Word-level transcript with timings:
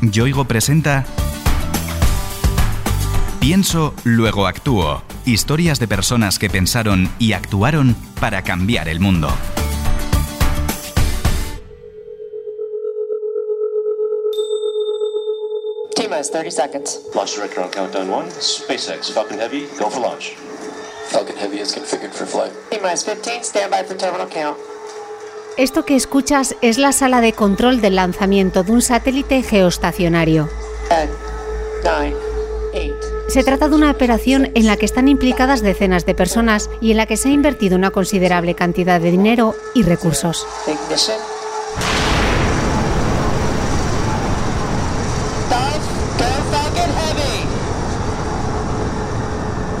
Yoigo 0.00 0.44
presenta 0.44 1.04
Pienso, 3.40 3.94
luego 4.04 4.46
actúo. 4.46 5.02
Historias 5.24 5.78
de 5.78 5.86
personas 5.86 6.38
que 6.38 6.50
pensaron 6.50 7.08
y 7.18 7.32
actuaron 7.32 7.94
para 8.20 8.42
cambiar 8.42 8.88
el 8.88 9.00
mundo. 9.00 9.28
T-minus 15.94 16.30
30 16.30 16.50
seconds. 16.50 17.00
Launch 17.14 17.36
director 17.36 17.62
on 17.62 17.70
countdown 17.70 18.10
one. 18.10 18.28
SpaceX, 18.40 19.12
Falcon 19.12 19.38
Heavy, 19.38 19.66
go 19.78 19.88
for 19.88 20.00
launch. 20.00 20.34
Falcon 21.10 21.36
Heavy 21.36 21.60
is 21.60 21.72
configured 21.72 22.12
for 22.12 22.26
flight. 22.26 22.52
T-minus 22.70 23.04
15, 23.04 23.44
stand 23.44 23.70
by 23.70 23.82
for 23.84 23.96
terminal 23.96 24.26
count. 24.26 24.58
Esto 25.56 25.86
que 25.86 25.96
escuchas 25.96 26.54
es 26.60 26.76
la 26.76 26.92
sala 26.92 27.22
de 27.22 27.32
control 27.32 27.80
del 27.80 27.96
lanzamiento 27.96 28.62
de 28.62 28.72
un 28.72 28.82
satélite 28.82 29.42
geoestacionario. 29.42 30.50
10, 30.90 31.08
9, 31.82 32.16
8. 32.74 32.94
Se 33.28 33.42
trata 33.42 33.70
de 33.70 33.74
una 33.74 33.90
operación 33.90 34.50
en 34.54 34.66
la 34.66 34.76
que 34.76 34.84
están 34.84 35.08
implicadas 35.08 35.62
decenas 35.62 36.04
de 36.04 36.14
personas 36.14 36.68
y 36.82 36.90
en 36.90 36.98
la 36.98 37.06
que 37.06 37.16
se 37.16 37.30
ha 37.30 37.32
invertido 37.32 37.74
una 37.74 37.90
considerable 37.90 38.54
cantidad 38.54 39.00
de 39.00 39.10
dinero 39.10 39.54
y 39.74 39.82
recursos. 39.82 40.46
Ignition. 40.66 41.16
Stop. 45.46 45.80
Go 46.18 46.28
Falcon 46.50 46.90
Heavy. 46.98 47.46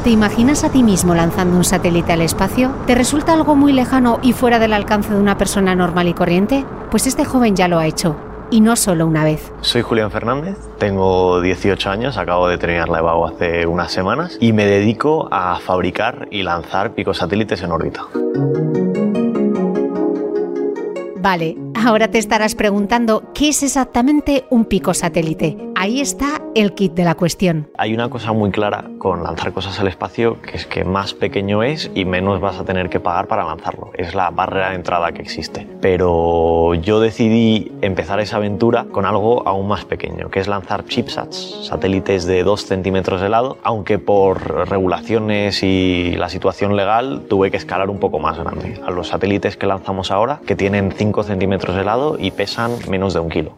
¿Te 0.06 0.12
imaginas 0.12 0.62
a 0.62 0.70
ti 0.70 0.84
mismo 0.84 1.16
lanzando 1.16 1.56
un 1.56 1.64
satélite 1.64 2.12
al 2.12 2.20
espacio? 2.20 2.70
¿Te 2.86 2.94
resulta 2.94 3.32
algo 3.32 3.56
muy 3.56 3.72
lejano 3.72 4.20
y 4.22 4.34
fuera 4.34 4.60
del 4.60 4.72
alcance 4.72 5.12
de 5.12 5.18
una 5.18 5.36
persona 5.36 5.74
normal 5.74 6.06
y 6.06 6.14
corriente? 6.14 6.64
Pues 6.92 7.08
este 7.08 7.24
joven 7.24 7.56
ya 7.56 7.66
lo 7.66 7.80
ha 7.80 7.88
hecho. 7.88 8.14
Y 8.52 8.60
no 8.60 8.76
solo 8.76 9.04
una 9.04 9.24
vez. 9.24 9.52
Soy 9.62 9.82
Julián 9.82 10.12
Fernández, 10.12 10.58
tengo 10.78 11.40
18 11.40 11.90
años, 11.90 12.18
acabo 12.18 12.46
de 12.46 12.56
terminar 12.56 12.88
la 12.88 13.00
EBAU 13.00 13.26
hace 13.26 13.66
unas 13.66 13.90
semanas 13.90 14.38
y 14.40 14.52
me 14.52 14.64
dedico 14.64 15.26
a 15.32 15.58
fabricar 15.58 16.28
y 16.30 16.44
lanzar 16.44 16.94
picosatélites 16.94 17.60
en 17.62 17.72
órbita. 17.72 18.06
Vale, 21.16 21.56
ahora 21.84 22.06
te 22.06 22.18
estarás 22.18 22.54
preguntando 22.54 23.24
qué 23.34 23.48
es 23.48 23.64
exactamente 23.64 24.44
un 24.50 24.66
picosatélite. 24.66 25.56
Ahí 25.78 26.00
está 26.00 26.40
el 26.54 26.72
kit 26.72 26.94
de 26.94 27.04
la 27.04 27.14
cuestión. 27.16 27.68
Hay 27.76 27.92
una 27.92 28.08
cosa 28.08 28.32
muy 28.32 28.50
clara 28.50 28.86
con 28.96 29.22
lanzar 29.22 29.52
cosas 29.52 29.78
al 29.78 29.88
espacio, 29.88 30.40
que 30.40 30.56
es 30.56 30.64
que 30.64 30.84
más 30.84 31.12
pequeño 31.12 31.62
es 31.62 31.90
y 31.94 32.06
menos 32.06 32.40
vas 32.40 32.58
a 32.58 32.64
tener 32.64 32.88
que 32.88 32.98
pagar 32.98 33.26
para 33.26 33.44
lanzarlo. 33.44 33.90
Es 33.92 34.14
la 34.14 34.30
barrera 34.30 34.70
de 34.70 34.76
entrada 34.76 35.12
que 35.12 35.20
existe. 35.20 35.68
Pero 35.82 36.72
yo 36.72 36.98
decidí 36.98 37.72
empezar 37.82 38.20
esa 38.20 38.38
aventura 38.38 38.86
con 38.90 39.04
algo 39.04 39.46
aún 39.46 39.68
más 39.68 39.84
pequeño, 39.84 40.30
que 40.30 40.40
es 40.40 40.48
lanzar 40.48 40.86
chipsats, 40.86 41.66
satélites 41.66 42.24
de 42.24 42.42
2 42.42 42.64
centímetros 42.64 43.20
de 43.20 43.28
lado, 43.28 43.58
aunque 43.62 43.98
por 43.98 44.70
regulaciones 44.70 45.62
y 45.62 46.14
la 46.16 46.30
situación 46.30 46.74
legal 46.74 47.24
tuve 47.28 47.50
que 47.50 47.58
escalar 47.58 47.90
un 47.90 47.98
poco 47.98 48.18
más 48.18 48.38
grande. 48.38 48.80
A 48.82 48.90
los 48.90 49.08
satélites 49.08 49.58
que 49.58 49.66
lanzamos 49.66 50.10
ahora, 50.10 50.40
que 50.46 50.56
tienen 50.56 50.90
5 50.90 51.22
centímetros 51.22 51.76
de 51.76 51.84
lado 51.84 52.16
y 52.18 52.30
pesan 52.30 52.72
menos 52.88 53.12
de 53.12 53.20
un 53.20 53.28
kilo. 53.28 53.52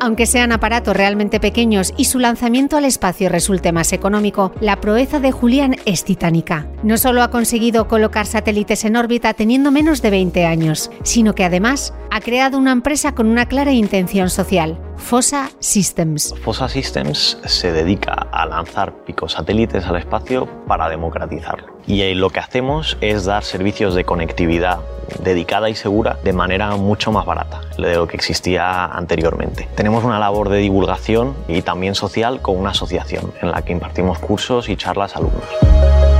Aunque 0.00 0.26
sean 0.26 0.52
aparatos 0.52 0.96
realmente 0.96 1.40
pequeños 1.40 1.92
y 1.96 2.04
su 2.04 2.20
lanzamiento 2.20 2.76
al 2.76 2.84
espacio 2.84 3.28
resulte 3.28 3.72
más 3.72 3.92
económico, 3.92 4.52
la 4.60 4.80
proeza 4.80 5.18
de 5.18 5.32
Julián 5.32 5.76
es 5.86 6.04
titánica. 6.04 6.68
No 6.84 6.96
solo 6.98 7.22
ha 7.22 7.30
conseguido 7.30 7.88
colocar 7.88 8.26
satélites 8.26 8.84
en 8.84 8.94
órbita 8.94 9.34
teniendo 9.34 9.72
menos 9.72 10.00
de 10.00 10.10
20 10.10 10.46
años, 10.46 10.90
sino 11.02 11.34
que 11.34 11.44
además 11.44 11.94
ha 12.10 12.20
creado 12.20 12.58
una 12.58 12.72
empresa 12.72 13.14
con 13.14 13.26
una 13.26 13.46
clara 13.46 13.72
intención 13.72 14.30
social, 14.30 14.78
Fossa 14.96 15.50
Systems. 15.58 16.34
Fossa 16.42 16.68
Systems 16.68 17.38
se 17.44 17.72
dedica 17.72 18.12
a 18.12 18.46
lanzar 18.46 19.04
picosatélites 19.04 19.84
al 19.86 19.96
espacio 19.96 20.46
para 20.66 20.88
democratizarlo. 20.88 21.77
Y 21.86 22.14
lo 22.14 22.30
que 22.30 22.40
hacemos 22.40 22.96
es 23.00 23.24
dar 23.24 23.44
servicios 23.44 23.94
de 23.94 24.04
conectividad 24.04 24.80
dedicada 25.22 25.70
y 25.70 25.74
segura 25.74 26.18
de 26.22 26.32
manera 26.32 26.76
mucho 26.76 27.12
más 27.12 27.24
barata 27.24 27.60
de 27.78 27.96
lo 27.96 28.06
que 28.06 28.16
existía 28.16 28.84
anteriormente. 28.86 29.68
Tenemos 29.74 30.04
una 30.04 30.18
labor 30.18 30.48
de 30.48 30.58
divulgación 30.58 31.34
y 31.48 31.62
también 31.62 31.94
social 31.94 32.40
con 32.42 32.56
una 32.56 32.70
asociación 32.70 33.32
en 33.40 33.50
la 33.50 33.62
que 33.62 33.72
impartimos 33.72 34.18
cursos 34.18 34.68
y 34.68 34.76
charlas 34.76 35.14
a 35.14 35.18
alumnos. 35.18 36.17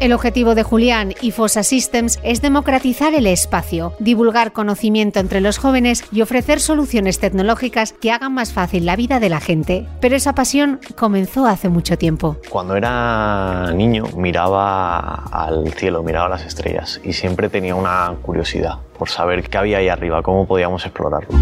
El 0.00 0.12
objetivo 0.12 0.54
de 0.54 0.62
Julián 0.62 1.12
y 1.20 1.32
Fossa 1.32 1.64
Systems 1.64 2.20
es 2.22 2.40
democratizar 2.40 3.14
el 3.14 3.26
espacio, 3.26 3.94
divulgar 3.98 4.52
conocimiento 4.52 5.18
entre 5.18 5.40
los 5.40 5.58
jóvenes 5.58 6.04
y 6.12 6.22
ofrecer 6.22 6.60
soluciones 6.60 7.18
tecnológicas 7.18 7.94
que 7.94 8.12
hagan 8.12 8.32
más 8.32 8.52
fácil 8.52 8.86
la 8.86 8.94
vida 8.94 9.18
de 9.18 9.28
la 9.28 9.40
gente. 9.40 9.88
Pero 10.00 10.14
esa 10.14 10.36
pasión 10.36 10.78
comenzó 10.96 11.46
hace 11.46 11.68
mucho 11.68 11.98
tiempo. 11.98 12.36
Cuando 12.48 12.76
era 12.76 13.72
niño 13.74 14.04
miraba 14.16 15.24
al 15.32 15.72
cielo, 15.72 16.04
miraba 16.04 16.28
las 16.28 16.46
estrellas 16.46 17.00
y 17.02 17.12
siempre 17.12 17.48
tenía 17.48 17.74
una 17.74 18.14
curiosidad 18.22 18.78
por 18.96 19.08
saber 19.08 19.48
qué 19.48 19.58
había 19.58 19.78
ahí 19.78 19.88
arriba, 19.88 20.22
cómo 20.22 20.46
podíamos 20.46 20.86
explorarlo. 20.86 21.36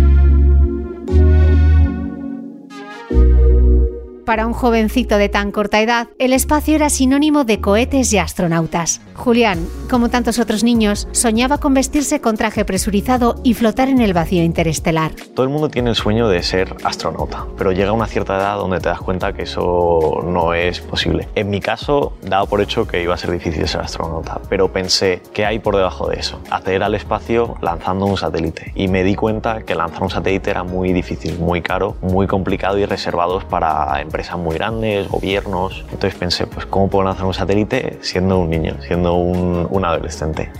Para 4.27 4.49
un 4.49 4.55
jovencito 4.55 5.19
de 5.19 5.29
tan 5.29 5.53
corta 5.53 5.81
edad, 5.81 6.09
el 6.19 6.33
espacio 6.33 6.75
era 6.75 6.91
sinónimo 6.91 7.45
de 7.45 7.61
cohetes 7.61 8.13
y 8.13 8.19
astronautas. 8.19 9.01
Julián, 9.15 9.65
como 9.89 10.09
tantos 10.09 10.41
otros 10.41 10.65
niños, 10.65 11.07
soñaba 11.13 11.59
con 11.59 11.75
vestirse 11.75 12.21
con 12.21 12.37
traje 12.37 12.65
presurizado 12.65 13.37
y 13.45 13.55
flotar 13.55 13.89
en 13.89 14.01
el 14.01 14.15
vacío 14.15 14.43
interestelar. 14.43 15.13
Todo 15.33 15.45
el 15.45 15.53
mundo 15.53 15.69
tiene 15.69 15.91
el 15.91 15.95
sueño 15.95 16.27
de 16.27 16.43
ser 16.43 16.75
astronauta, 16.83 17.47
pero 17.57 17.71
llega 17.71 17.93
una 17.93 18.09
cierta 18.09 18.37
edad 18.37 18.57
donde 18.57 18.81
te 18.81 18.89
das 18.89 18.99
cuenta 18.99 19.33
que 19.33 19.43
eso 19.43 20.21
no 20.25 20.55
es 20.55 20.81
posible. 20.81 21.29
En 21.37 21.49
mi 21.49 21.61
caso, 21.61 22.15
daba 22.23 22.47
por 22.47 22.61
hecho 22.61 22.85
que 22.89 23.01
iba 23.01 23.15
a 23.15 23.19
ser 23.19 23.31
difícil 23.31 23.69
ser 23.69 23.83
astronauta, 23.83 24.41
pero 24.49 24.73
pensé, 24.73 25.23
¿qué 25.35 25.47
hay 25.47 25.61
por 25.61 25.77
debajo 25.77 26.09
de 26.09 26.19
eso? 26.19 26.41
Acceder 26.51 26.83
al 26.83 26.97
espacio 26.97 27.55
lanzando 27.61 28.07
un 28.07 28.17
satélite. 28.17 28.73
Y 28.75 28.89
me 28.89 29.05
di 29.05 29.15
cuenta 29.15 29.63
que 29.63 29.77
lanzar 29.77 30.03
un 30.03 30.11
satélite 30.11 30.51
era 30.51 30.65
muy 30.65 30.93
difícil, 30.93 31.39
muy 31.39 31.63
caro, 31.63 31.95
muy 32.03 32.27
complicado 32.27 32.77
y 32.79 32.87
reservados 32.87 33.45
para 33.45 34.01
empresas 34.01 34.16
muy 34.37 34.54
grandes, 34.54 35.09
gobiernos. 35.09 35.84
Entonces 35.93 36.15
pensé, 36.19 36.47
pues 36.47 36.66
¿cómo 36.66 36.88
puedo 36.88 37.04
lanzar 37.04 37.27
un 37.27 37.34
satélite 37.34 37.99
siendo 38.00 38.38
un 38.38 38.50
niño, 38.50 38.77
siendo 38.87 39.15
un, 39.15 39.66
un 39.71 39.84
adolescente? 39.84 40.50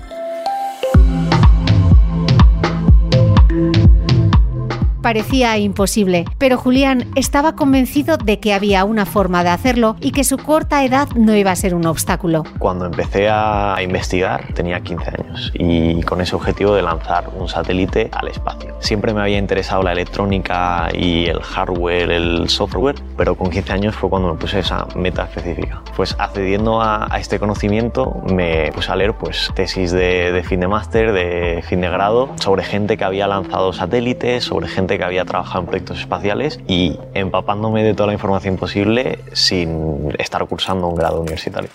Parecía 5.07 5.57
imposible, 5.57 6.25
pero 6.37 6.59
Julián 6.59 7.05
estaba 7.15 7.55
convencido 7.55 8.17
de 8.17 8.41
que 8.41 8.53
había 8.53 8.85
una 8.85 9.07
forma 9.07 9.45
de 9.45 9.51
hacerlo 9.51 9.95
y 10.01 10.11
que 10.11 10.25
su 10.25 10.37
corta 10.37 10.85
edad 10.85 11.07
no 11.15 11.37
iba 11.37 11.53
a 11.53 11.55
ser 11.55 11.77
un 11.77 11.87
obstáculo. 11.87 12.43
Cuando 12.59 12.87
empecé 12.87 13.29
a 13.31 13.77
investigar 13.85 14.53
tenía 14.53 14.81
15 14.81 15.11
años 15.11 15.53
y 15.55 16.03
con 16.03 16.21
ese 16.21 16.35
objetivo 16.35 16.75
de 16.75 16.83
lanzar 16.83 17.31
un 17.39 17.49
satélite 17.49 18.11
al 18.11 18.27
espacio. 18.27 18.75
Siempre 18.81 19.15
me 19.15 19.21
había 19.21 19.39
interesado 19.39 19.85
la 19.85 19.93
electrónica 19.93 20.89
y 20.93 21.27
el 21.27 21.41
hardware, 21.41 22.11
el 22.11 22.49
software, 22.49 22.97
pero 23.17 23.37
con 23.37 23.49
15 23.49 23.73
años 23.73 23.95
fue 23.95 24.11
cuando 24.11 24.33
me 24.33 24.41
puse 24.41 24.59
esa 24.59 24.89
meta 24.97 25.23
específica. 25.23 25.83
Pues 25.95 26.17
accediendo 26.19 26.83
a, 26.83 27.07
a 27.15 27.21
este 27.21 27.39
conocimiento 27.39 28.23
me 28.29 28.73
puse 28.73 28.91
a 28.91 28.97
leer 28.97 29.15
pues, 29.15 29.53
tesis 29.55 29.93
de, 29.93 30.33
de 30.33 30.43
fin 30.43 30.59
de 30.59 30.67
máster, 30.67 31.13
de 31.13 31.63
fin 31.65 31.81
de 31.81 31.91
grado, 31.91 32.31
sobre 32.41 32.65
gente 32.65 32.97
que 32.97 33.05
había 33.05 33.29
lanzado 33.29 33.73
satélites, 33.73 34.43
sobre 34.43 34.67
gente 34.67 34.96
que 34.99 35.05
había 35.05 35.25
trabajado 35.25 35.61
en 35.61 35.67
proyectos 35.67 36.01
espaciales 36.01 36.61
y 36.67 36.99
empapándome 37.15 37.83
de 37.83 37.95
toda 37.95 38.09
la 38.09 38.13
información 38.13 38.57
posible 38.57 39.19
sin 39.33 40.15
estar 40.19 40.45
cursando 40.47 40.89
un 40.89 40.95
grado 40.95 41.21
universitario. 41.21 41.71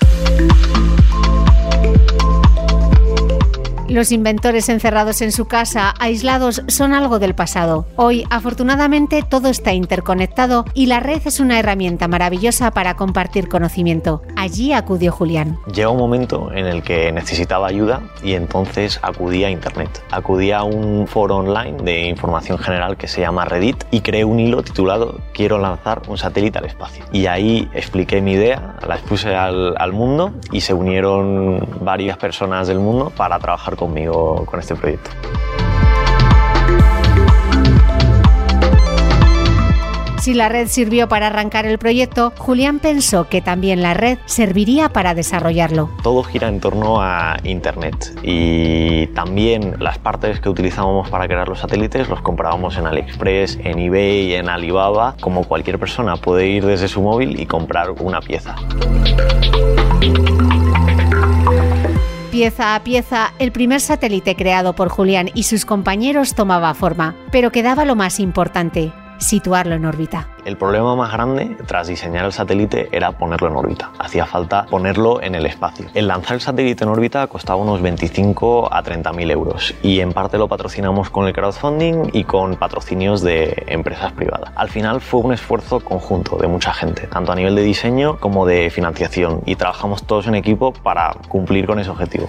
Los 3.92 4.14
inventores 4.14 4.70
encerrados 4.70 5.22
en 5.22 5.34
su 5.34 5.50
casa, 5.50 5.94
aislados, 6.00 6.64
son 6.70 6.94
algo 6.94 7.20
del 7.20 7.36
pasado. 7.36 7.86
Hoy, 7.98 8.24
afortunadamente, 8.30 9.22
todo 9.22 9.50
está 9.50 9.74
interconectado 9.74 10.64
y 10.74 10.86
la 10.86 11.02
red 11.02 11.22
es 11.26 11.42
una 11.42 11.60
herramienta 11.60 12.08
maravillosa 12.08 12.72
para 12.72 12.96
compartir 12.96 13.50
conocimiento. 13.50 14.22
Allí 14.38 14.72
acudió 14.72 15.12
Julián. 15.12 15.58
Llega 15.76 15.90
un 15.90 15.98
momento 15.98 16.54
en 16.54 16.68
el 16.68 16.84
que 16.84 17.12
necesitaba 17.12 17.68
ayuda 17.68 18.02
y 18.24 18.36
entonces 18.36 18.98
acudí 19.02 19.44
a 19.44 19.50
Internet. 19.50 20.02
Acudí 20.10 20.54
a 20.54 20.64
un 20.64 21.06
foro 21.06 21.36
online 21.36 21.76
de 21.84 22.08
información 22.08 22.60
general 22.60 22.96
que 22.96 23.10
se 23.10 23.20
llama 23.20 23.44
Reddit 23.44 23.84
y 23.92 24.00
creé 24.00 24.24
un 24.24 24.40
hilo 24.40 24.64
titulado 24.64 25.20
Quiero 25.34 25.58
lanzar 25.58 26.04
un 26.08 26.18
satélite 26.18 26.60
al 26.60 26.66
espacio. 26.66 27.04
Y 27.12 27.26
ahí 27.26 27.70
expliqué 27.74 28.22
mi 28.22 28.32
idea, 28.32 28.78
la 28.88 28.96
expuse 28.96 29.36
al, 29.36 29.76
al 29.78 29.92
mundo 29.92 30.32
y 30.50 30.62
se 30.62 30.74
unieron 30.74 31.68
varias 31.82 32.16
personas 32.16 32.70
del 32.70 32.80
mundo 32.80 33.12
para 33.18 33.38
trabajar 33.38 33.76
conmigo 33.82 34.46
con 34.46 34.60
este 34.60 34.76
proyecto. 34.76 35.10
Si 40.22 40.36
la 40.36 40.50
red 40.50 40.68
sirvió 40.68 41.10
para 41.10 41.28
arrancar 41.28 41.66
el 41.66 41.80
proyecto, 41.80 42.32
Julián 42.38 42.78
pensó 42.78 43.28
que 43.28 43.42
también 43.42 43.82
la 43.82 43.96
red 43.96 44.20
serviría 44.26 44.90
para 44.90 45.16
desarrollarlo. 45.16 45.90
Todo 46.04 46.22
gira 46.22 46.48
en 46.48 46.60
torno 46.60 47.02
a 47.02 47.38
Internet 47.44 48.20
y 48.22 49.08
también 49.16 49.78
las 49.80 49.98
partes 49.98 50.40
que 50.40 50.48
utilizábamos 50.48 51.10
para 51.10 51.26
crear 51.26 51.50
los 51.50 51.62
satélites 51.62 52.08
los 52.08 52.22
comprábamos 52.22 52.78
en 52.78 52.86
AliExpress, 52.86 53.58
en 53.64 53.80
eBay, 53.80 54.36
en 54.36 54.48
Alibaba. 54.48 55.16
Como 55.20 55.44
cualquier 55.46 55.80
persona 55.80 56.16
puede 56.18 56.46
ir 56.46 56.68
desde 56.68 56.88
su 56.88 57.02
móvil 57.02 57.40
y 57.40 57.48
comprar 57.48 57.90
una 57.90 58.22
pieza. 58.22 58.56
Pieza 62.32 62.76
a 62.76 62.84
pieza, 62.86 63.34
el 63.40 63.52
primer 63.52 63.82
satélite 63.82 64.38
creado 64.38 64.74
por 64.74 64.88
Julián 64.88 65.30
y 65.34 65.44
sus 65.44 65.66
compañeros 65.66 66.34
tomaba 66.34 66.74
forma, 66.74 67.14
pero 67.30 67.52
quedaba 67.52 67.84
lo 67.84 67.98
más 67.98 68.22
importante, 68.22 68.94
situarlo 69.22 69.76
en 69.76 69.86
órbita. 69.86 70.28
El 70.44 70.58
problema 70.58 70.96
más 70.96 71.14
grande 71.14 71.56
tras 71.68 71.88
diseñar 71.88 72.26
el 72.26 72.34
satélite 72.34 72.90
era 72.92 73.12
ponerlo 73.12 73.48
en 73.48 73.56
órbita. 73.56 73.92
Hacía 74.00 74.26
falta 74.26 74.66
ponerlo 74.66 75.22
en 75.22 75.36
el 75.36 75.46
espacio. 75.46 75.86
El 75.94 76.08
lanzar 76.08 76.34
el 76.34 76.42
satélite 76.42 76.84
en 76.84 76.90
órbita 76.90 77.28
costaba 77.28 77.62
unos 77.62 77.82
25 77.82 78.74
a 78.74 78.82
30 78.82 79.14
mil 79.14 79.30
euros 79.30 79.76
y 79.84 80.00
en 80.00 80.12
parte 80.12 80.38
lo 80.38 80.48
patrocinamos 80.48 81.10
con 81.10 81.28
el 81.28 81.34
crowdfunding 81.34 82.10
y 82.14 82.24
con 82.24 82.56
patrocinios 82.56 83.22
de 83.22 83.64
empresas 83.68 84.12
privadas. 84.14 84.52
Al 84.56 84.70
final 84.70 85.00
fue 85.02 85.22
un 85.22 85.34
esfuerzo 85.34 85.80
conjunto 85.80 86.38
de 86.38 86.48
mucha 86.48 86.74
gente, 86.74 87.08
tanto 87.08 87.32
a 87.32 87.36
nivel 87.36 87.56
de 87.56 87.62
diseño 87.62 88.18
como 88.20 88.46
de 88.46 88.70
financiación 88.72 89.42
y 89.46 89.56
trabajamos 89.56 90.04
todos 90.04 90.28
en 90.28 90.36
equipo 90.36 90.74
para 90.74 91.14
cumplir 91.28 91.68
con 91.68 91.80
ese 91.80 91.92
objetivo. 91.92 92.28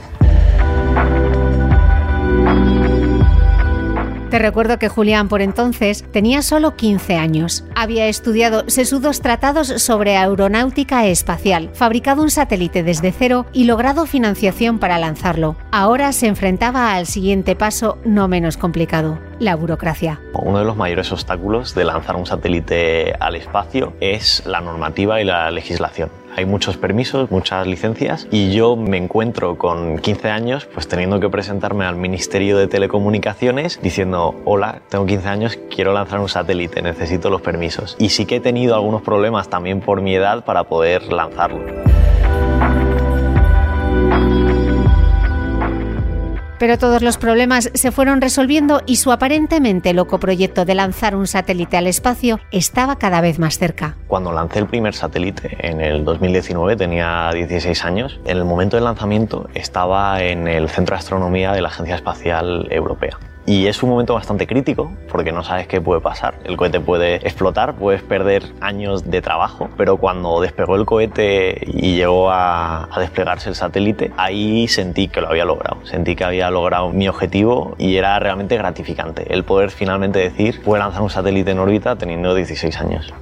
Te 4.33 4.39
recuerdo 4.39 4.79
que 4.79 4.89
Julián 4.89 5.29
por 5.29 5.43
entonces 5.43 6.07
tenía 6.11 6.41
solo 6.41 6.75
15 6.75 7.17
años. 7.17 7.65
Había 7.77 8.07
estudiado 8.07 8.65
sesudos 8.67 9.21
tratados 9.21 9.69
sobre 9.69 10.17
aeronáutica 10.17 11.05
espacial, 11.05 11.69
fabricado 11.75 12.23
un 12.23 12.31
satélite 12.31 12.83
desde 12.83 13.13
cero 13.13 13.45
y 13.53 13.65
logrado 13.65 14.07
financiación 14.07 14.79
para 14.79 14.99
lanzarlo. 14.99 15.57
Ahora 15.71 16.13
se 16.13 16.29
enfrentaba 16.29 16.95
al 16.95 17.05
siguiente 17.05 17.57
paso 17.57 17.99
no 18.07 18.27
menos 18.27 18.57
complicado, 18.57 19.19
la 19.39 19.55
burocracia. 19.55 20.19
Uno 20.33 20.61
de 20.61 20.65
los 20.65 20.79
mayores 20.79 21.13
obstáculos 21.13 21.75
de 21.75 21.85
lanzar 21.85 22.17
un 22.17 22.25
satélite 22.25 23.13
al 23.21 23.37
espacio 23.37 23.93
es 24.01 24.43
la 24.47 24.63
normativa 24.63 25.21
y 25.21 25.27
la 25.27 25.51
legislación 25.51 26.22
hay 26.37 26.47
muchos 26.47 26.77
permisos, 26.77 27.31
muchas 27.31 27.67
licencias 27.67 28.27
y 28.31 28.53
yo 28.53 28.77
me 28.77 28.97
encuentro 28.97 29.57
con 29.57 29.99
15 29.99 30.31
años 30.31 30.67
pues 30.67 30.89
teniendo 30.89 31.21
que 31.21 31.29
presentarme 31.29 31.85
al 31.85 31.97
Ministerio 31.97 32.57
de 32.57 32.67
Telecomunicaciones 32.67 33.81
diciendo, 33.83 34.35
hola, 34.45 34.83
tengo 34.89 35.07
15 35.07 35.29
años, 35.29 35.59
quiero 35.75 35.93
lanzar 35.93 36.21
un 36.21 36.29
satélite, 36.29 36.83
necesito 36.83 37.31
los 37.31 37.43
permisos. 37.43 37.97
Y 37.99 38.11
sí 38.11 38.27
que 38.27 38.37
he 38.37 38.41
tenido 38.41 38.75
algunos 38.75 39.03
problemas 39.03 39.49
también 39.49 39.81
por 39.81 40.01
mi 40.01 40.15
edad 40.15 40.45
para 40.45 40.65
poder 40.65 41.13
lanzarlo. 41.13 42.02
Pero 46.63 46.79
todos 46.79 47.03
los 47.03 47.19
problemas 47.19 47.73
se 47.75 47.91
fueron 47.91 48.21
resolviendo 48.21 48.83
y 48.87 48.95
su 48.95 49.11
aparentemente 49.11 49.93
loco 49.95 50.21
proyecto 50.21 50.65
de 50.65 50.77
lanzar 50.77 51.17
un 51.17 51.27
satélite 51.27 51.77
al 51.77 51.89
espacio 51.89 52.39
estaba 52.53 53.01
cada 53.01 53.21
vez 53.21 53.41
más 53.41 53.59
cerca. 53.59 53.97
Cuando 54.07 54.31
lancé 54.31 54.61
el 54.61 54.69
primer 54.69 54.95
satélite 54.95 55.57
en 55.59 55.81
el 55.81 56.05
2019 56.05 56.77
tenía 56.77 57.33
16 57.35 57.85
años. 57.85 58.21
En 58.27 58.37
el 58.37 58.45
momento 58.45 58.77
del 58.77 58.85
lanzamiento 58.85 59.49
estaba 59.55 60.23
en 60.23 60.47
el 60.47 60.69
Centro 60.69 60.95
de 60.95 61.01
Astronomía 61.01 61.51
de 61.51 61.63
la 61.63 61.69
Agencia 61.69 61.97
Espacial 61.97 62.69
Europea. 62.71 63.19
Y 63.45 63.67
es 63.67 63.83
un 63.83 63.91
momento 63.91 64.15
bastante 64.15 64.47
crítico 64.47 64.93
porque 65.11 65.33
no 65.33 65.43
sabes 65.43 65.67
qué 65.67 65.81
puede 65.81 66.01
pasar. 66.01 66.35
El 66.45 66.57
cohete 66.57 66.81
puede 66.81 67.17
explotar, 67.17 67.75
puedes 67.75 68.03
perder 68.03 68.45
años 68.61 69.11
de 69.11 69.21
trabajo, 69.21 69.69
pero 69.77 69.97
cuando 69.97 70.41
despegó 70.41 70.77
el 70.77 70.85
cohete 70.85 71.61
y 71.67 71.97
llegó 71.97 72.31
a, 72.31 72.89
desplegarse 72.99 73.49
el 73.49 73.57
satélite, 73.57 74.13
ahí 74.17 74.69
sentí 74.69 75.09
que 75.09 75.21
lo 75.21 75.29
había 75.29 75.45
logrado. 75.45 75.85
Sentí 75.85 76.15
que 76.15 76.25
había 76.25 76.51
logrado 76.51 76.91
mi 76.91 77.09
objetivo 77.09 77.75
y 77.79 77.97
era 77.97 78.19
realmente 78.21 78.57
gratificante 78.57 79.33
el 79.33 79.45
poder 79.45 79.71
finalmente 79.71 80.21
decir, 80.21 80.63
puedo 80.63 80.79
lanzar 80.79 81.03
un 81.03 81.11
satélite 81.11 81.51
en 81.51 81.59
órbita 81.59 81.97
teniendo 81.97 82.35
16 82.35 82.81
años. 82.81 83.13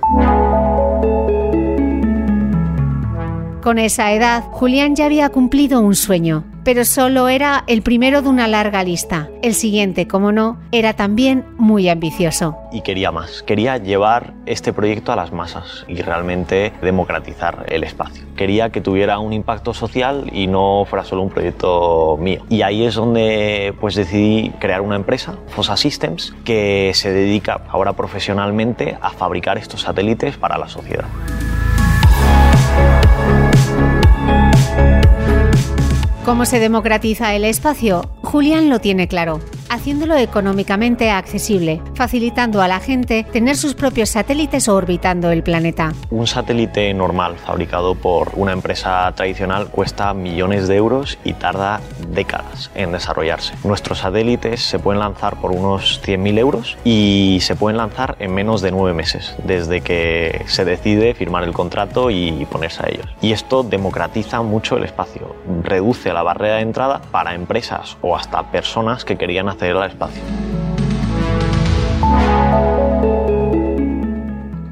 Con 3.63 3.79
esa 3.79 4.13
edad, 4.13 4.45
Julián 4.51 4.97
ya 4.97 5.05
había 5.05 5.29
cumplido 5.29 5.81
un 5.81 5.95
sueño, 5.95 6.45
pero 6.65 6.85
solo 6.85 7.29
era 7.29 7.65
el 7.67 7.83
primero 7.83 8.23
de 8.23 8.29
una 8.29 8.49
larga 8.49 8.83
lista. 8.85 9.29
El 9.43 9.55
siguiente, 9.55 10.07
como 10.07 10.33
no, 10.33 10.59
era 10.73 10.95
también 10.95 11.45
muy 11.57 11.89
ambicioso. 11.89 12.57
Y 12.73 12.83
quería 12.83 13.11
más, 13.13 13.43
quería 13.43 13.79
llevar 13.79 14.35
este 14.47 14.73
proyecto 14.73 15.13
a 15.13 15.17
las 15.17 15.33
masas 15.33 15.85
y 15.89 16.03
realmente 16.03 16.73
democratizar 16.83 17.67
el 17.69 17.85
espacio. 17.85 18.25
Quería 18.37 18.71
que 18.71 18.81
tuviera 18.81 19.19
un 19.19 19.33
impacto 19.33 19.75
social 19.75 20.31
y 20.33 20.47
no 20.47 20.85
fuera 20.89 21.05
solo 21.05 21.23
un 21.23 21.31
proyecto 21.31 22.17
mío. 22.21 22.45
Y 22.49 22.63
ahí 22.63 22.85
es 22.85 22.95
donde 22.95 23.75
pues 23.81 23.95
decidí 23.95 24.51
crear 24.59 24.81
una 24.81 24.97
empresa, 24.97 25.37
Fossa 25.49 25.77
Systems, 25.77 26.35
que 26.45 26.93
se 26.95 27.11
dedica 27.11 27.63
ahora 27.69 27.93
profesionalmente 27.93 28.97
a 29.01 29.11
fabricar 29.11 29.59
estos 29.59 29.83
satélites 29.83 30.37
para 30.37 30.59
la 30.59 30.69
sociedad. 30.69 31.07
¿Cómo 36.25 36.45
se 36.45 36.61
democratiza 36.61 37.35
el 37.35 37.45
espacio? 37.45 38.03
Julián 38.23 38.69
lo 38.69 38.79
tiene 38.79 39.09
claro, 39.09 39.41
haciéndolo 39.71 40.17
económicamente 40.17 41.11
accesible, 41.11 41.81
facilitando 41.95 42.61
a 42.61 42.69
la 42.69 42.81
gente 42.81 43.25
tener 43.33 43.57
sus 43.57 43.75
propios 43.75 44.11
satélites 44.11 44.69
orbitando 44.69 45.31
el 45.31 45.43
planeta. 45.43 45.95
Un 46.11 46.27
satélite 46.27 46.93
normal 46.93 47.37
fabricado 47.37 47.95
por 47.95 48.33
una 48.35 48.53
empresa 48.53 49.11
tradicional 49.15 49.69
cuesta 49.69 50.13
millones 50.13 50.69
de 50.69 50.77
euros 50.77 51.19
y 51.25 51.33
tarda 51.35 51.81
décadas 52.09 52.71
en 52.75 52.93
desarrollarse. 52.93 53.55
Nuestros 53.65 53.99
satélites 53.99 54.61
se 54.61 54.79
pueden 54.79 55.01
lanzar 55.01 55.41
por 55.41 55.53
unos 55.53 56.03
100.000 56.05 56.39
euros 56.39 56.77
y 56.85 57.39
se 57.41 57.55
pueden 57.55 57.77
lanzar 57.77 58.17
en 58.19 58.35
menos 58.35 58.63
de 58.63 58.73
nueve 58.73 58.93
meses, 58.93 59.37
desde 59.45 59.81
que 59.81 60.43
se 60.47 60.65
decide 60.65 61.15
firmar 61.15 61.45
el 61.45 61.53
contrato 61.53 62.11
y 62.11 62.45
ponerse 62.51 62.83
a 62.85 62.89
ellos. 62.89 63.07
Y 63.23 63.33
esto 63.33 63.63
democratiza 63.63 64.43
mucho 64.43 64.77
el 64.77 64.85
espacio, 64.85 65.37
reduce 65.63 66.13
la 66.13 66.23
barrera 66.23 66.57
de 66.57 66.63
entrada 66.63 67.01
para 67.13 67.35
empresas 67.35 67.97
o 68.01 68.17
hasta 68.17 68.51
personas 68.51 69.05
que 69.05 69.17
querían 69.17 69.49
al 69.63 69.91
espacio. 69.91 70.23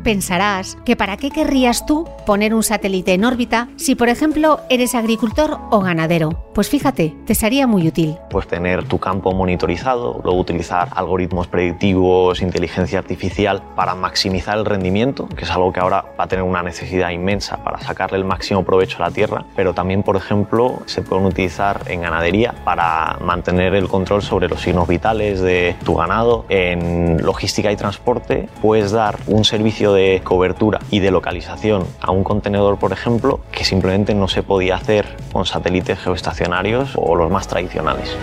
Pensarás 0.03 0.79
que 0.87 0.97
para 0.97 1.19
qué 1.19 1.31
querrías 1.31 1.85
tú 1.85 2.09
poner 2.25 2.55
un 2.55 2.63
satélite 2.63 3.13
en 3.13 3.25
órbita 3.25 3.69
si, 3.77 3.95
por 3.95 4.09
ejemplo, 4.09 4.61
eres 4.71 4.95
agricultor 4.95 5.59
o 5.71 5.81
ganadero. 5.81 6.48
Pues 6.59 6.71
fíjate, 6.71 7.15
te 7.25 7.37
sería 7.37 7.69
muy 7.69 7.87
útil. 7.87 8.19
Pues 8.31 8.49
tener 8.49 8.83
tu 8.83 8.99
campo 8.99 9.33
monitorizado, 9.33 10.21
luego 10.25 10.41
utilizar 10.41 10.89
algoritmos 10.91 11.47
predictivos, 11.47 12.43
inteligencia 12.43 12.99
artificial 12.99 13.63
para 13.77 13.95
maximizar 13.95 14.59
el 14.59 14.65
rendimiento, 14.65 15.29
que 15.29 15.45
es 15.45 15.51
algo 15.53 15.73
que 15.73 15.79
ahora 15.79 16.07
va 16.19 16.25
a 16.25 16.27
tener 16.27 16.43
una 16.43 16.65
necesidad 16.65 17.11
inmensa 17.11 17.63
para 17.63 17.79
sacarle 17.79 18.19
el 18.19 18.25
máximo 18.25 18.65
provecho 18.65 18.97
a 19.01 19.07
la 19.07 19.13
tierra, 19.13 19.45
pero 19.55 19.73
también, 19.73 20.03
por 20.03 20.17
ejemplo, 20.17 20.81
se 20.87 21.03
pueden 21.03 21.27
utilizar 21.27 21.83
en 21.87 22.01
ganadería 22.01 22.57
para 22.65 23.19
mantener 23.21 23.77
el 23.77 23.87
control 23.87 24.23
sobre 24.23 24.49
los 24.49 24.61
signos 24.61 24.89
vitales 24.89 25.41
de 25.41 25.77
tu 25.85 25.95
ganado. 25.95 26.45
En 26.49 27.25
logística 27.25 27.71
y 27.71 27.77
transporte 27.77 28.49
puedes 28.61 28.91
dar 28.91 29.17
un 29.29 29.45
servicio 29.45 29.93
de 29.93 30.23
cobertura 30.25 30.81
y 30.91 30.99
de 30.99 31.13
localización 31.13 31.85
a 32.01 32.11
un 32.11 32.25
contenedor, 32.25 32.81
por 32.81 32.91
ejemplo, 32.91 33.39
que 33.53 33.63
simplemente 33.63 34.13
no 34.13 34.27
se 34.27 34.43
podía 34.43 34.75
hacer 34.75 35.07
con 35.33 35.47
satélites 35.47 36.01
geoestacionarios 36.01 36.48
o 36.97 37.15
los 37.15 37.31
más 37.31 37.47
tradicionales. 37.47 38.17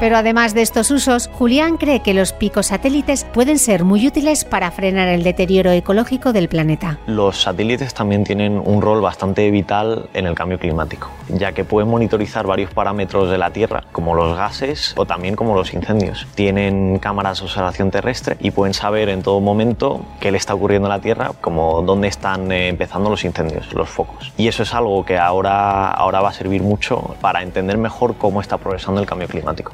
Pero 0.00 0.16
además 0.16 0.54
de 0.54 0.62
estos 0.62 0.92
usos, 0.92 1.28
Julián 1.32 1.76
cree 1.76 2.00
que 2.00 2.14
los 2.14 2.32
picosatélites 2.32 3.24
pueden 3.24 3.58
ser 3.58 3.82
muy 3.82 4.06
útiles 4.06 4.44
para 4.44 4.70
frenar 4.70 5.08
el 5.08 5.24
deterioro 5.24 5.72
ecológico 5.72 6.32
del 6.32 6.48
planeta. 6.48 6.98
Los 7.06 7.42
satélites 7.42 7.94
también 7.94 8.22
tienen 8.22 8.62
un 8.64 8.80
rol 8.80 9.00
bastante 9.00 9.50
vital 9.50 10.08
en 10.14 10.26
el 10.26 10.36
cambio 10.36 10.60
climático, 10.60 11.10
ya 11.28 11.50
que 11.50 11.64
pueden 11.64 11.90
monitorizar 11.90 12.46
varios 12.46 12.72
parámetros 12.72 13.28
de 13.28 13.38
la 13.38 13.50
Tierra, 13.50 13.82
como 13.90 14.14
los 14.14 14.36
gases 14.36 14.94
o 14.96 15.04
también 15.04 15.34
como 15.34 15.56
los 15.56 15.74
incendios. 15.74 16.28
Tienen 16.36 17.00
cámaras 17.00 17.40
de 17.40 17.46
observación 17.46 17.90
terrestre 17.90 18.36
y 18.38 18.52
pueden 18.52 18.74
saber 18.74 19.08
en 19.08 19.22
todo 19.22 19.40
momento 19.40 20.04
qué 20.20 20.30
le 20.30 20.38
está 20.38 20.54
ocurriendo 20.54 20.86
a 20.86 20.90
la 20.90 21.00
Tierra, 21.00 21.32
como 21.40 21.82
dónde 21.82 22.06
están 22.06 22.52
eh, 22.52 22.68
empezando 22.68 23.10
los 23.10 23.24
incendios, 23.24 23.74
los 23.74 23.88
focos. 23.88 24.32
Y 24.36 24.46
eso 24.46 24.62
es 24.62 24.72
algo 24.74 25.04
que 25.04 25.18
ahora, 25.18 25.90
ahora 25.90 26.20
va 26.20 26.28
a 26.28 26.32
servir 26.32 26.62
mucho 26.62 27.16
para 27.20 27.42
entender 27.42 27.78
mejor 27.78 28.14
cómo 28.14 28.40
está 28.40 28.58
progresando 28.58 29.00
el 29.00 29.06
cambio 29.06 29.26
climático. 29.26 29.72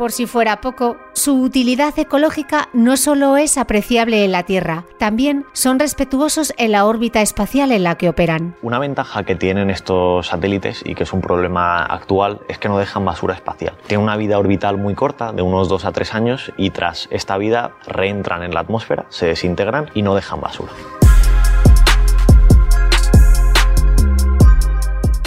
Por 0.00 0.12
si 0.12 0.24
fuera 0.24 0.62
poco, 0.62 0.96
su 1.12 1.42
utilidad 1.42 1.98
ecológica 1.98 2.70
no 2.72 2.96
solo 2.96 3.36
es 3.36 3.58
apreciable 3.58 4.24
en 4.24 4.32
la 4.32 4.44
Tierra, 4.44 4.84
también 4.98 5.44
son 5.52 5.78
respetuosos 5.78 6.54
en 6.56 6.72
la 6.72 6.86
órbita 6.86 7.20
espacial 7.20 7.70
en 7.70 7.82
la 7.82 7.96
que 7.96 8.08
operan. 8.08 8.56
Una 8.62 8.78
ventaja 8.78 9.24
que 9.24 9.34
tienen 9.34 9.68
estos 9.68 10.28
satélites 10.28 10.80
y 10.86 10.94
que 10.94 11.02
es 11.02 11.12
un 11.12 11.20
problema 11.20 11.84
actual 11.84 12.40
es 12.48 12.56
que 12.56 12.70
no 12.70 12.78
dejan 12.78 13.04
basura 13.04 13.34
espacial. 13.34 13.74
Tienen 13.88 14.02
una 14.02 14.16
vida 14.16 14.38
orbital 14.38 14.78
muy 14.78 14.94
corta, 14.94 15.32
de 15.32 15.42
unos 15.42 15.68
2 15.68 15.84
a 15.84 15.92
3 15.92 16.14
años, 16.14 16.50
y 16.56 16.70
tras 16.70 17.06
esta 17.10 17.36
vida 17.36 17.72
reentran 17.86 18.42
en 18.42 18.54
la 18.54 18.60
atmósfera, 18.60 19.04
se 19.10 19.26
desintegran 19.26 19.90
y 19.92 20.00
no 20.00 20.14
dejan 20.14 20.40
basura. 20.40 20.72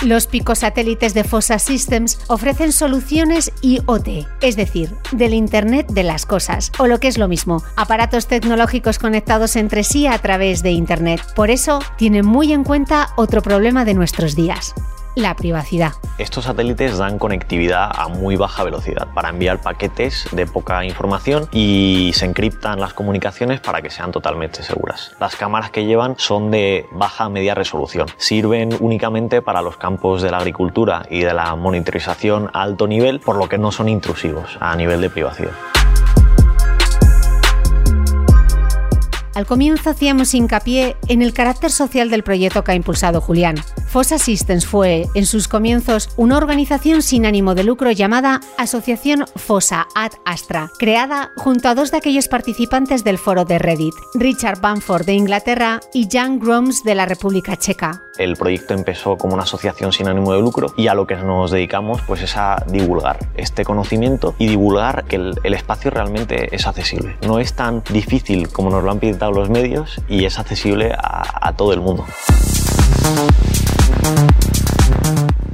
Los 0.03 0.27
picosatélites 0.27 1.13
de 1.13 1.23
Fossa 1.23 1.59
Systems 1.59 2.19
ofrecen 2.27 2.73
soluciones 2.73 3.53
IoT, 3.61 4.27
es 4.41 4.57
decir, 4.57 4.93
del 5.13 5.33
Internet 5.33 5.87
de 5.87 6.03
las 6.03 6.25
Cosas, 6.25 6.73
o 6.77 6.87
lo 6.87 6.99
que 6.99 7.07
es 7.07 7.17
lo 7.17 7.29
mismo, 7.29 7.63
aparatos 7.77 8.27
tecnológicos 8.27 8.99
conectados 8.99 9.55
entre 9.55 9.85
sí 9.85 10.05
a 10.05 10.17
través 10.17 10.61
de 10.61 10.71
Internet. 10.71 11.21
Por 11.37 11.49
eso, 11.49 11.79
tienen 11.97 12.25
muy 12.25 12.51
en 12.51 12.65
cuenta 12.65 13.13
otro 13.15 13.41
problema 13.41 13.85
de 13.85 13.93
nuestros 13.93 14.35
días, 14.35 14.75
la 15.15 15.35
privacidad. 15.35 15.93
Estos 16.17 16.45
satélites 16.45 16.97
dan 16.97 17.19
conectividad 17.19 17.91
a 17.93 18.07
muy 18.07 18.35
baja 18.35 18.63
velocidad 18.63 19.07
para 19.13 19.29
enviar 19.29 19.61
paquetes 19.61 20.27
de 20.31 20.45
poca 20.45 20.83
información 20.85 21.47
y 21.51 22.11
se 22.13 22.25
encriptan 22.25 22.79
las 22.79 22.93
comunicaciones 22.93 23.59
para 23.59 23.81
que 23.81 23.89
sean 23.89 24.11
totalmente 24.11 24.63
seguras. 24.63 25.11
Las 25.19 25.35
cámaras 25.35 25.71
que 25.71 25.85
llevan 25.85 26.15
son 26.17 26.51
de 26.51 26.85
baja 26.91 27.25
a 27.25 27.29
media 27.29 27.55
resolución. 27.55 28.07
Sirven 28.17 28.75
únicamente 28.79 29.41
para 29.41 29.61
los 29.61 29.77
campos 29.77 30.21
de 30.21 30.31
la 30.31 30.37
agricultura 30.37 31.05
y 31.09 31.21
de 31.21 31.33
la 31.33 31.55
monitorización 31.55 32.49
a 32.53 32.61
alto 32.63 32.87
nivel, 32.87 33.19
por 33.19 33.35
lo 33.35 33.49
que 33.49 33.57
no 33.57 33.71
son 33.71 33.89
intrusivos 33.89 34.57
a 34.59 34.75
nivel 34.75 35.01
de 35.01 35.09
privacidad. 35.09 35.51
Al 39.35 39.47
comienzo 39.47 39.89
hacíamos 39.89 40.33
hincapié 40.35 40.95
en 41.07 41.23
el 41.23 41.33
carácter 41.33 41.71
social 41.71 42.11
del 42.11 42.23
proyecto 42.23 42.63
que 42.63 42.73
ha 42.73 42.75
impulsado 42.75 43.19
Julián. 43.19 43.55
Fossa 43.87 44.19
Systems 44.19 44.65
fue, 44.65 45.07
en 45.15 45.25
sus 45.25 45.47
comienzos, 45.47 46.09
una 46.17 46.37
organización 46.37 47.01
sin 47.01 47.25
ánimo 47.25 47.55
de 47.55 47.63
lucro 47.63 47.91
llamada 47.91 48.41
Asociación 48.57 49.25
Fossa 49.35 49.87
Ad 49.95 50.11
Astra, 50.25 50.71
creada 50.77 51.31
junto 51.35 51.67
a 51.67 51.75
dos 51.75 51.91
de 51.91 51.97
aquellos 51.97 52.27
participantes 52.27 53.03
del 53.03 53.17
foro 53.17 53.45
de 53.45 53.57
Reddit, 53.57 53.93
Richard 54.13 54.61
Bamford 54.61 55.05
de 55.05 55.13
Inglaterra 55.13 55.79
y 55.93 56.07
Jan 56.11 56.39
Groms 56.39 56.83
de 56.83 56.95
la 56.95 57.05
República 57.05 57.57
Checa. 57.57 58.03
El 58.17 58.35
proyecto 58.35 58.75
empezó 58.75 59.17
como 59.17 59.33
una 59.33 59.43
asociación 59.43 59.91
sin 59.91 60.07
ánimo 60.07 60.33
de 60.33 60.39
lucro 60.39 60.73
y 60.77 60.87
a 60.87 60.93
lo 60.93 61.07
que 61.07 61.15
nos 61.15 61.49
dedicamos 61.49 61.99
pues 62.05 62.21
es 62.21 62.37
a 62.37 62.63
divulgar 62.67 63.17
este 63.35 63.65
conocimiento 63.65 64.35
y 64.37 64.47
divulgar 64.47 65.05
que 65.05 65.15
el, 65.15 65.33
el 65.43 65.55
espacio 65.55 65.89
realmente 65.89 66.55
es 66.55 66.67
accesible. 66.67 67.17
No 67.25 67.39
es 67.39 67.53
tan 67.53 67.83
difícil 67.89 68.49
como 68.49 68.69
nos 68.69 68.83
lo 68.83 68.91
han 68.91 68.99
pintado 69.23 69.31
los 69.31 69.49
medios 69.49 70.01
y 70.09 70.25
es 70.25 70.37
accesible 70.37 70.93
a 70.97 71.53
todo 71.55 71.71
el 71.73 71.79
mundo. 71.79 72.05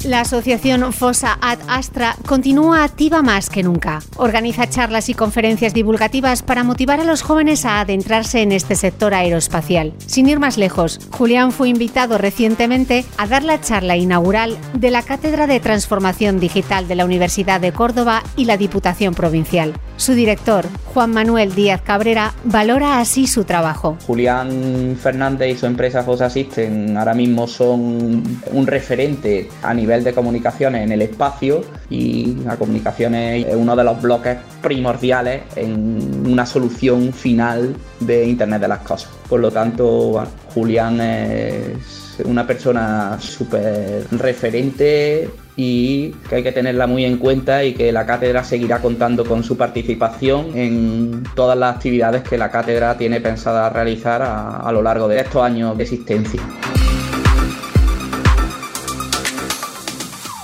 La 0.06 0.22
asociación 0.22 0.94
Fossa 0.94 1.38
Ad 1.42 1.60
Astra 1.68 2.16
continúa 2.26 2.86
activa 2.86 3.22
más 3.22 3.50
que 3.50 3.64
nunca. 3.64 4.00
Organiza 4.16 4.70
charlas 4.70 5.10
y 5.10 5.14
conferencias 5.14 5.74
divulgativas 5.74 6.42
para 6.42 6.64
motivar 6.64 7.02
a 7.02 7.04
los 7.04 7.22
jóvenes 7.22 7.66
a 7.66 7.82
adentrarse 7.82 8.42
en 8.42 8.54
este 8.54 8.76
sector 8.76 9.14
aeroespacial. 9.14 9.94
Sin 10.06 10.30
ir 10.30 10.40
más 10.40 10.58
lejos, 10.58 11.02
Julián 11.12 11.52
fue 11.52 11.68
invitado 11.68 12.18
recientemente 12.18 13.04
a 13.18 13.28
dar 13.28 13.44
la 13.44 13.60
charla 13.60 13.98
inaugural 13.98 14.58
de 14.74 14.90
la 14.90 15.04
Cátedra 15.04 15.48
de 15.48 15.60
Transformación 15.60 16.40
Digital 16.40 16.88
de 16.88 16.96
la 16.96 17.04
Universidad 17.04 17.60
de 17.60 17.74
Córdoba 17.74 18.24
y 18.38 18.46
la 18.46 18.56
Diputación 18.56 19.14
Provincial. 19.14 19.74
Su 19.98 20.14
director, 20.14 20.66
Juan 20.94 21.12
Manuel 21.12 21.54
Díaz 21.54 21.82
Cabrera, 21.82 22.34
valora 22.46 23.02
así 23.02 23.28
su 23.28 23.44
trabajo. 23.44 23.98
Julián 24.08 24.98
Fernández 25.00 25.56
y 25.56 25.58
su 25.58 25.66
empresa 25.66 26.04
Fossa 26.04 26.30
System 26.30 26.96
ahora 26.96 27.14
mismo 27.14 27.48
son 27.48 28.24
un 28.54 28.68
referente 28.68 29.50
a 29.62 29.74
nivel 29.74 29.89
de 29.90 30.14
comunicaciones 30.14 30.84
en 30.84 30.92
el 30.92 31.02
espacio 31.02 31.62
y 31.90 32.36
la 32.46 32.56
comunicación 32.56 33.16
es 33.16 33.56
uno 33.56 33.76
de 33.76 33.84
los 33.84 34.02
bloques 34.02 34.38
primordiales 34.62 35.42
en 35.56 36.26
una 36.26 36.46
solución 36.46 37.12
final 37.12 37.76
de 38.00 38.26
Internet 38.26 38.62
de 38.62 38.68
las 38.68 38.80
Cosas. 38.80 39.10
Por 39.28 39.40
lo 39.40 39.52
tanto, 39.52 40.24
Julián 40.54 41.02
es 41.02 42.20
una 42.26 42.46
persona 42.46 43.18
súper 43.20 44.06
referente 44.12 45.30
y 45.56 46.12
que 46.30 46.36
hay 46.36 46.44
que 46.44 46.52
tenerla 46.52 46.88
muy 46.88 47.04
en 47.04 47.18
cuenta 47.18 47.64
y 47.64 47.74
que 47.74 47.92
la 47.92 48.06
cátedra 48.06 48.44
seguirá 48.44 48.80
contando 48.80 49.26
con 49.26 49.44
su 49.44 49.58
participación 49.58 50.58
en 50.58 51.24
todas 51.36 51.58
las 51.58 51.76
actividades 51.76 52.24
que 52.24 52.38
la 52.38 52.50
cátedra 52.50 52.98
tiene 52.98 53.20
pensada 53.20 53.70
realizar 53.70 54.22
a 54.22 54.72
lo 54.72 54.82
largo 54.82 55.08
de 55.08 55.20
estos 55.20 55.44
años 55.44 55.78
de 55.78 55.84
existencia. 55.84 56.42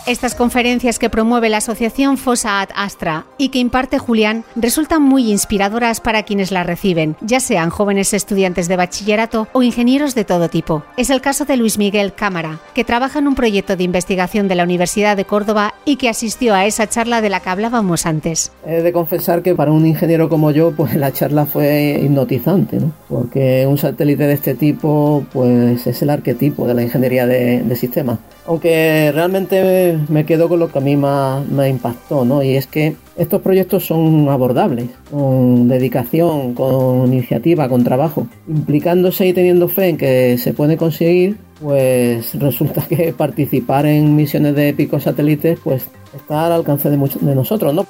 Estas 0.07 0.35
conferencias 0.35 0.99
que 0.99 1.09
promueve 1.09 1.49
la 1.49 1.57
asociación 1.57 2.17
Fossa 2.17 2.61
Ad 2.61 2.69
Astra 2.75 3.25
y 3.39 3.49
que 3.49 3.57
imparte 3.57 3.97
Julián 3.97 4.43
resultan 4.55 5.01
muy 5.01 5.31
inspiradoras 5.31 5.99
para 5.99 6.21
quienes 6.21 6.51
las 6.51 6.67
reciben, 6.67 7.15
ya 7.21 7.39
sean 7.39 7.71
jóvenes 7.71 8.13
estudiantes 8.13 8.67
de 8.67 8.75
bachillerato 8.75 9.47
o 9.51 9.63
ingenieros 9.63 10.13
de 10.13 10.23
todo 10.23 10.47
tipo. 10.47 10.83
Es 10.95 11.09
el 11.09 11.21
caso 11.21 11.45
de 11.45 11.57
Luis 11.57 11.79
Miguel 11.79 12.13
Cámara, 12.13 12.59
que 12.75 12.83
trabaja 12.83 13.17
en 13.17 13.27
un 13.27 13.33
proyecto 13.33 13.75
de 13.75 13.83
investigación 13.83 14.47
de 14.47 14.53
la 14.53 14.63
Universidad 14.63 15.17
de 15.17 15.25
Córdoba 15.25 15.73
y 15.85 15.95
que 15.95 16.07
asistió 16.07 16.53
a 16.53 16.67
esa 16.67 16.87
charla 16.87 17.21
de 17.21 17.31
la 17.31 17.39
que 17.39 17.49
hablábamos 17.49 18.05
antes. 18.05 18.51
He 18.63 18.83
de 18.83 18.93
confesar 18.93 19.41
que 19.41 19.55
para 19.55 19.71
un 19.71 19.87
ingeniero 19.87 20.29
como 20.29 20.51
yo, 20.51 20.71
pues 20.71 20.93
la 20.93 21.13
charla 21.13 21.47
fue 21.47 21.99
hipnotizante, 21.99 22.77
¿no? 22.77 22.91
porque 23.09 23.65
un 23.67 23.79
satélite 23.79 24.27
de 24.27 24.33
este 24.33 24.53
tipo, 24.53 25.25
pues 25.33 25.87
es 25.87 25.99
el 26.03 26.11
arquetipo 26.11 26.67
de 26.67 26.75
la 26.75 26.83
ingeniería 26.83 27.25
de, 27.25 27.63
de 27.63 27.75
sistemas. 27.75 28.19
Aunque 28.47 29.11
realmente 29.13 29.97
me 30.07 30.25
quedo 30.25 30.47
con 30.47 30.59
lo 30.59 30.71
que 30.71 30.77
a 30.77 30.81
mí 30.81 30.95
más 30.95 31.45
me 31.47 31.67
impactó, 31.69 32.25
¿no? 32.25 32.43
Y 32.43 32.55
es 32.55 32.67
que 32.67 32.95
estos 33.17 33.41
proyectos 33.41 33.85
son 33.85 34.29
abordables, 34.29 34.89
con 35.09 35.67
dedicación, 35.67 36.53
con 36.53 37.11
iniciativa, 37.11 37.67
con 37.67 37.83
trabajo. 37.83 38.27
Implicándose 38.47 39.27
y 39.27 39.33
teniendo 39.33 39.67
fe 39.67 39.89
en 39.89 39.97
que 39.97 40.37
se 40.37 40.53
puede 40.53 40.77
conseguir, 40.77 41.37
pues 41.61 42.37
resulta 42.39 42.81
que 42.87 43.13
participar 43.13 43.85
en 43.85 44.15
misiones 44.15 44.55
de 44.55 44.73
picos 44.73 45.03
satélites, 45.03 45.59
pues 45.63 45.87
está 46.15 46.45
al 46.45 46.51
alcance 46.51 46.89
de, 46.89 46.97
muchos 46.97 47.25
de 47.25 47.33
nosotros, 47.33 47.73
¿no? 47.73 47.85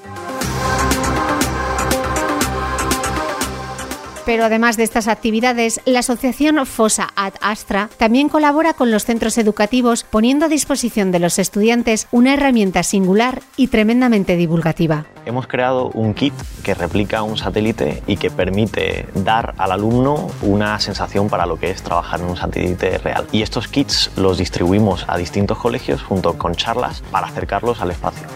Pero 4.26 4.44
además 4.44 4.76
de 4.76 4.84
estas 4.84 5.08
actividades, 5.08 5.82
la 5.86 6.00
asociación 6.00 6.66
Fossa 6.66 7.10
Ad 7.16 7.34
Astra 7.42 7.90
también 7.98 8.28
colabora 8.28 8.74
con 8.74 8.90
los 8.90 9.06
centros 9.06 9.38
educativos 9.38 10.04
poniendo 10.04 10.46
a 10.46 10.50
disposición 10.50 11.12
de 11.12 11.20
los 11.20 11.38
estudiantes 11.38 12.08
una 12.12 12.34
herramienta 12.34 12.82
singular 12.82 13.44
y 13.56 13.68
tremendamente 13.68 14.36
divulgativa. 14.36 15.06
Hemos 15.26 15.48
creado 15.48 15.90
un 15.90 16.14
kit 16.14 16.34
que 16.64 16.74
replica 16.74 17.22
un 17.22 17.38
satélite 17.38 18.02
y 18.08 18.18
que 18.18 18.32
permite 18.32 19.08
dar 19.14 19.54
al 19.58 19.72
alumno 19.72 20.28
una 20.42 20.80
sensación 20.80 21.30
para 21.30 21.46
lo 21.46 21.60
que 21.60 21.70
es 21.70 21.84
trabajar 21.84 22.20
en 22.20 22.28
un 22.28 22.38
satélite 22.38 22.98
real. 22.98 23.28
Y 23.32 23.44
estos 23.44 23.68
kits 23.68 24.12
los 24.16 24.38
distribuimos 24.40 25.06
a 25.08 25.18
distintos 25.18 25.58
colegios 25.60 26.02
junto 26.02 26.38
con 26.38 26.56
charlas 26.56 27.04
para 27.12 27.28
acercarlos 27.28 27.82
al 27.82 27.92
espacio. 27.92 28.28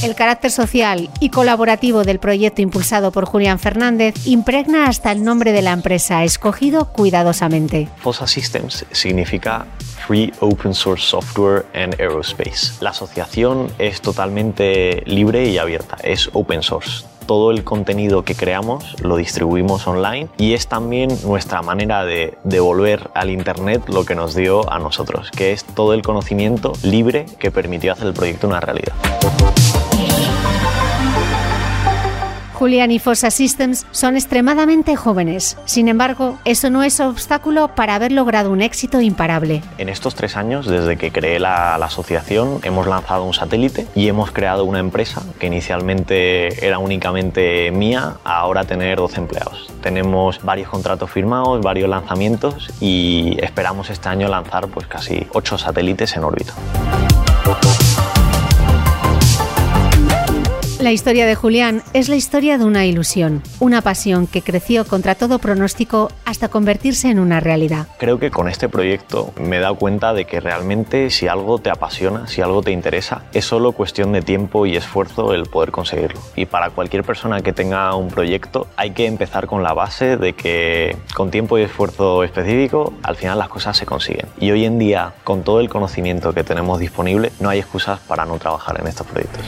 El 0.00 0.14
carácter 0.14 0.52
social 0.52 1.10
y 1.18 1.30
colaborativo 1.30 2.04
del 2.04 2.20
proyecto 2.20 2.62
impulsado 2.62 3.10
por 3.10 3.24
Julián 3.24 3.58
Fernández 3.58 4.14
impregna 4.26 4.86
hasta 4.86 5.10
el 5.10 5.24
nombre 5.24 5.50
de 5.50 5.60
la 5.60 5.72
empresa, 5.72 6.22
escogido 6.22 6.92
cuidadosamente. 6.92 7.88
FOSA 7.96 8.28
Systems 8.28 8.86
significa 8.92 9.66
Free 10.06 10.32
Open 10.38 10.72
Source 10.72 11.04
Software 11.04 11.66
and 11.74 12.00
Aerospace. 12.00 12.74
La 12.80 12.90
asociación 12.90 13.72
es 13.78 14.00
totalmente 14.00 15.02
libre 15.04 15.48
y 15.48 15.58
abierta, 15.58 15.96
es 16.04 16.30
open 16.32 16.62
source 16.62 17.04
todo 17.26 17.50
el 17.50 17.62
contenido 17.62 18.24
que 18.24 18.34
creamos 18.34 18.96
lo 19.02 19.16
distribuimos 19.16 19.86
online 19.86 20.28
y 20.38 20.54
es 20.54 20.66
también 20.66 21.10
nuestra 21.24 21.60
manera 21.60 22.06
de 22.06 22.38
devolver 22.42 23.10
al 23.14 23.28
Internet 23.28 23.82
lo 23.88 24.06
que 24.06 24.14
nos 24.14 24.34
dio 24.34 24.72
a 24.72 24.78
nosotros, 24.78 25.30
que 25.30 25.52
es 25.52 25.62
todo 25.62 25.92
el 25.92 26.00
conocimiento 26.00 26.72
libre 26.82 27.26
que 27.38 27.50
permitió 27.50 27.92
hacer 27.92 28.06
el 28.06 28.14
proyecto 28.14 28.48
una 28.48 28.60
realidad. 28.60 28.94
Julián 32.58 32.90
y 32.90 32.98
Fossa 32.98 33.30
Systems 33.30 33.86
son 33.92 34.16
extremadamente 34.16 34.96
jóvenes. 34.96 35.56
Sin 35.64 35.86
embargo, 35.86 36.40
eso 36.44 36.70
no 36.70 36.82
es 36.82 36.98
obstáculo 36.98 37.68
para 37.76 37.94
haber 37.94 38.10
logrado 38.10 38.50
un 38.50 38.62
éxito 38.62 39.00
imparable. 39.00 39.62
En 39.78 39.88
estos 39.88 40.16
tres 40.16 40.36
años, 40.36 40.66
desde 40.66 40.96
que 40.96 41.12
creé 41.12 41.38
la, 41.38 41.76
asociación, 41.76 42.58
hemos 42.64 42.88
lanzado 42.88 43.22
un 43.22 43.32
satélite 43.32 43.86
y 43.94 44.08
hemos 44.08 44.32
creado 44.32 44.64
una 44.64 44.80
empresa 44.80 45.22
que 45.38 45.46
inicialmente 45.46 46.66
era 46.66 46.80
únicamente 46.80 47.70
mía, 47.70 48.16
ahora 48.24 48.64
tener 48.64 48.98
12 48.98 49.20
empleados. 49.20 49.70
Tenemos 49.80 50.42
varios 50.42 50.68
contratos 50.68 51.12
firmados, 51.12 51.62
varios 51.62 51.88
lanzamientos 51.88 52.70
y 52.80 53.36
esperamos 53.40 53.88
este 53.88 54.08
año 54.08 54.26
lanzar 54.26 54.66
pues 54.66 54.88
casi 54.88 55.28
8 55.32 55.58
satélites 55.58 56.16
en 56.16 56.24
órbita. 56.24 56.54
La 60.80 60.92
historia 60.92 61.26
de 61.26 61.34
Julián 61.34 61.82
es 61.92 62.08
la 62.08 62.14
historia 62.14 62.56
de 62.56 62.64
una 62.64 62.86
ilusión, 62.86 63.42
una 63.58 63.82
pasión 63.82 64.28
que 64.28 64.42
creció 64.42 64.84
contra 64.84 65.16
todo 65.16 65.40
pronóstico 65.40 66.08
hasta 66.24 66.48
convertirse 66.48 67.10
en 67.10 67.18
una 67.18 67.40
realidad. 67.40 67.88
Creo 67.98 68.20
que 68.20 68.30
con 68.30 68.48
este 68.48 68.68
proyecto 68.68 69.32
me 69.40 69.56
he 69.56 69.60
dado 69.60 69.74
cuenta 69.74 70.12
de 70.12 70.24
que 70.24 70.38
realmente 70.38 71.10
si 71.10 71.26
algo 71.26 71.58
te 71.58 71.70
apasiona, 71.70 72.28
si 72.28 72.42
algo 72.42 72.62
te 72.62 72.70
interesa, 72.70 73.24
es 73.32 73.44
solo 73.44 73.72
cuestión 73.72 74.12
de 74.12 74.22
tiempo 74.22 74.66
y 74.66 74.76
esfuerzo 74.76 75.34
el 75.34 75.46
poder 75.46 75.72
conseguirlo. 75.72 76.20
Y 76.36 76.46
para 76.46 76.70
cualquier 76.70 77.02
persona 77.02 77.40
que 77.40 77.52
tenga 77.52 77.92
un 77.96 78.06
proyecto 78.06 78.68
hay 78.76 78.92
que 78.92 79.06
empezar 79.06 79.48
con 79.48 79.64
la 79.64 79.72
base 79.72 80.16
de 80.16 80.34
que 80.34 80.96
con 81.16 81.32
tiempo 81.32 81.58
y 81.58 81.62
esfuerzo 81.62 82.22
específico 82.22 82.92
al 83.02 83.16
final 83.16 83.36
las 83.36 83.48
cosas 83.48 83.76
se 83.76 83.84
consiguen. 83.84 84.26
Y 84.38 84.52
hoy 84.52 84.64
en 84.64 84.78
día, 84.78 85.14
con 85.24 85.42
todo 85.42 85.58
el 85.58 85.68
conocimiento 85.68 86.32
que 86.32 86.44
tenemos 86.44 86.78
disponible, 86.78 87.32
no 87.40 87.48
hay 87.48 87.58
excusas 87.58 87.98
para 87.98 88.24
no 88.24 88.38
trabajar 88.38 88.80
en 88.80 88.86
estos 88.86 89.08
proyectos. 89.08 89.44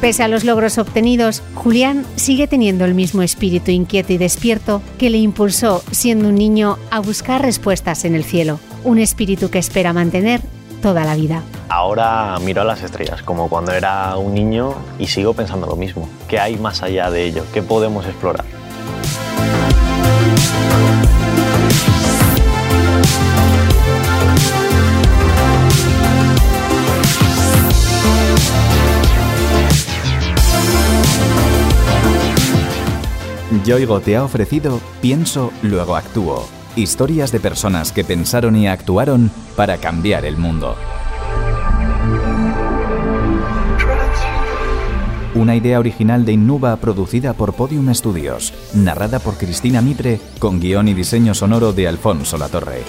Pese 0.00 0.22
a 0.22 0.28
los 0.28 0.44
logros 0.44 0.78
obtenidos, 0.78 1.42
Julián 1.54 2.06
sigue 2.16 2.46
teniendo 2.46 2.86
el 2.86 2.94
mismo 2.94 3.20
espíritu 3.20 3.70
inquieto 3.70 4.14
y 4.14 4.18
despierto 4.18 4.80
que 4.98 5.10
le 5.10 5.18
impulsó, 5.18 5.82
siendo 5.90 6.28
un 6.28 6.36
niño, 6.36 6.78
a 6.90 7.00
buscar 7.00 7.42
respuestas 7.42 8.06
en 8.06 8.14
el 8.14 8.24
cielo, 8.24 8.58
un 8.82 8.98
espíritu 8.98 9.50
que 9.50 9.58
espera 9.58 9.92
mantener 9.92 10.40
toda 10.80 11.04
la 11.04 11.16
vida. 11.16 11.42
Ahora 11.68 12.38
miro 12.42 12.62
a 12.62 12.64
las 12.64 12.82
estrellas 12.82 13.22
como 13.22 13.50
cuando 13.50 13.72
era 13.72 14.16
un 14.16 14.34
niño 14.34 14.74
y 14.98 15.06
sigo 15.06 15.34
pensando 15.34 15.66
lo 15.66 15.76
mismo. 15.76 16.08
¿Qué 16.28 16.40
hay 16.40 16.56
más 16.56 16.82
allá 16.82 17.10
de 17.10 17.26
ello? 17.26 17.44
¿Qué 17.52 17.62
podemos 17.62 18.06
explorar? 18.06 18.46
Yoigo 33.64 34.00
te 34.00 34.16
ha 34.16 34.24
ofrecido 34.24 34.80
Pienso, 35.00 35.52
luego 35.62 35.96
actúo. 35.96 36.46
Historias 36.76 37.32
de 37.32 37.40
personas 37.40 37.92
que 37.92 38.04
pensaron 38.04 38.56
y 38.56 38.68
actuaron 38.68 39.30
para 39.56 39.78
cambiar 39.78 40.24
el 40.24 40.36
mundo. 40.36 40.76
Una 45.34 45.56
idea 45.56 45.78
original 45.78 46.24
de 46.24 46.32
Innuba 46.32 46.76
producida 46.76 47.34
por 47.34 47.54
Podium 47.54 47.92
Studios, 47.94 48.52
narrada 48.74 49.18
por 49.18 49.36
Cristina 49.36 49.80
Mitre, 49.80 50.20
con 50.38 50.60
guion 50.60 50.88
y 50.88 50.94
diseño 50.94 51.34
sonoro 51.34 51.72
de 51.72 51.88
Alfonso 51.88 52.36
Latorre. 52.36 52.82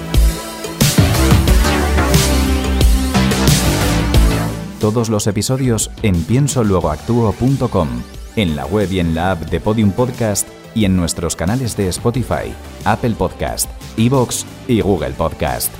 Todos 4.80 5.10
los 5.10 5.28
episodios 5.28 5.92
en 6.02 6.24
piensoluegoactuo.com, 6.24 7.88
en 8.36 8.56
la 8.56 8.66
web 8.66 8.92
y 8.92 9.00
en 9.00 9.14
la 9.14 9.32
app 9.32 9.42
de 9.50 9.60
Podium 9.60 9.92
Podcast 9.92 10.48
y 10.74 10.86
en 10.86 10.96
nuestros 10.96 11.36
canales 11.36 11.76
de 11.78 11.88
Spotify, 11.90 12.54
Apple 12.86 13.16
Podcast, 13.18 13.70
Evox 13.98 14.46
y 14.68 14.82
Google 14.82 15.12
Podcast. 15.12 15.72